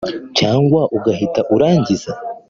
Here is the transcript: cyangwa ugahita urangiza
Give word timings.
cyangwa 0.37 0.81
ugahita 0.97 1.41
urangiza 1.55 2.11